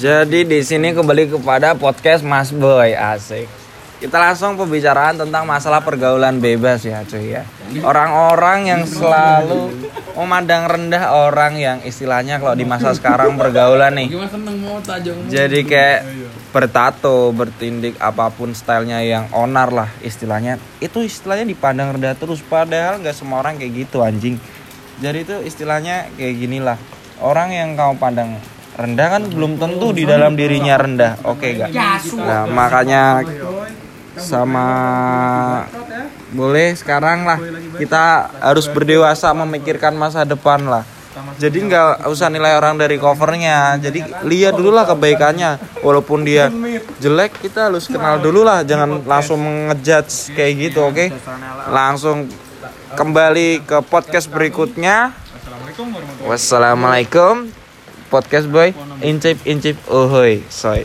Jadi 0.00 0.48
di 0.48 0.64
sini 0.64 0.96
kembali 0.96 1.28
kepada 1.28 1.76
podcast 1.76 2.24
Mas 2.24 2.48
Boy 2.56 2.96
asik. 2.96 3.44
Kita 4.00 4.16
langsung 4.16 4.56
pembicaraan 4.56 5.20
tentang 5.20 5.44
masalah 5.44 5.84
pergaulan 5.84 6.40
bebas 6.40 6.88
ya 6.88 7.04
cuy 7.04 7.36
ya. 7.36 7.44
Orang-orang 7.84 8.64
yang 8.64 8.82
selalu 8.88 9.68
memandang 10.16 10.72
rendah 10.72 11.04
orang 11.12 11.60
yang 11.60 11.78
istilahnya 11.84 12.40
kalau 12.40 12.56
di 12.56 12.64
masa 12.64 12.96
sekarang 12.96 13.36
pergaulan 13.36 13.92
nih. 13.92 14.08
Jadi 15.28 15.68
kayak 15.68 16.00
bertato, 16.48 17.28
bertindik 17.36 18.00
apa 18.00 18.32
pun 18.32 18.56
stylenya 18.56 19.04
yang 19.04 19.28
onar 19.36 19.68
lah 19.68 19.92
istilahnya. 20.00 20.56
Itu 20.80 21.04
istilahnya 21.04 21.44
dipandang 21.44 22.00
rendah 22.00 22.16
terus 22.16 22.40
padahal 22.40 23.04
nggak 23.04 23.12
semua 23.12 23.44
orang 23.44 23.60
kayak 23.60 23.84
gitu 23.84 24.00
anjing. 24.00 24.40
Jadi 25.04 25.28
itu 25.28 25.36
istilahnya 25.44 26.08
kayak 26.16 26.34
gini 26.40 26.56
lah. 26.56 26.80
Orang 27.20 27.52
yang 27.52 27.76
kamu 27.76 28.00
pandang 28.00 28.40
rendah 28.80 29.08
kan 29.12 29.22
belum 29.28 29.60
tentu 29.60 29.92
di 29.92 30.08
dalam 30.08 30.32
dirinya 30.32 30.80
rendah. 30.80 31.12
Oke 31.28 31.60
gak? 31.60 31.70
Nah, 32.16 32.48
makanya 32.48 33.20
sama 34.16 34.66
boleh 36.32 36.72
sekarang 36.72 37.28
lah. 37.28 37.38
Kita 37.76 38.32
harus 38.40 38.66
berdewasa 38.72 39.28
memikirkan 39.36 39.92
masa 39.92 40.24
depan 40.24 40.64
lah. 40.64 40.84
Jadi 41.36 41.66
nggak 41.66 42.06
usah 42.06 42.30
nilai 42.32 42.56
orang 42.56 42.78
dari 42.80 42.96
covernya. 42.96 43.76
Jadi 43.82 44.00
lihat 44.24 44.56
dulu 44.56 44.72
lah 44.72 44.88
kebaikannya. 44.88 45.82
Walaupun 45.84 46.24
dia 46.24 46.48
jelek 47.02 47.36
kita 47.42 47.68
harus 47.68 47.90
kenal 47.90 48.22
dulu 48.22 48.46
lah. 48.46 48.64
Jangan 48.64 49.04
langsung 49.04 49.40
ngejudge 49.68 50.32
kayak 50.32 50.52
gitu 50.70 50.88
oke? 50.88 51.10
Langsung 51.68 52.30
kembali 52.94 53.66
ke 53.66 53.78
podcast 53.84 54.30
berikutnya. 54.30 55.12
Wassalamualaikum 56.24 57.59
podcast 58.10 58.46
boy. 58.52 58.74
Incip 59.02 59.38
incip 59.46 59.76
uhuy 59.88 60.42
soy 60.50 60.78